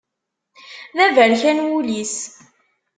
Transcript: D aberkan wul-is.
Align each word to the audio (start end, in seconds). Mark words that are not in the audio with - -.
D 0.95 0.97
aberkan 1.05 1.57
wul-is. 1.69 2.15